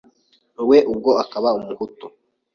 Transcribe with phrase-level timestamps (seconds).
[0.69, 2.07] we ubwo akaba Umuhutu